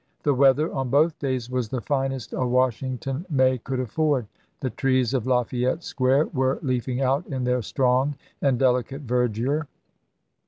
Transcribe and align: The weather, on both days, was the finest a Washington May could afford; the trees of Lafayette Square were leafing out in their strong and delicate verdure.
The 0.23 0.33
weather, 0.33 0.73
on 0.73 0.89
both 0.89 1.19
days, 1.19 1.47
was 1.47 1.69
the 1.69 1.79
finest 1.79 2.33
a 2.33 2.43
Washington 2.47 3.23
May 3.29 3.59
could 3.59 3.79
afford; 3.79 4.25
the 4.59 4.71
trees 4.71 5.13
of 5.13 5.27
Lafayette 5.27 5.83
Square 5.83 6.25
were 6.33 6.57
leafing 6.63 7.01
out 7.01 7.27
in 7.27 7.43
their 7.43 7.61
strong 7.61 8.15
and 8.41 8.57
delicate 8.57 9.01
verdure. 9.03 9.67